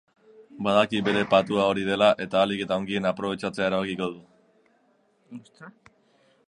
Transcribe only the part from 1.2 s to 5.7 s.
patua hori dela eta ahalik eta ongien aprobetxatzea erabakiko du.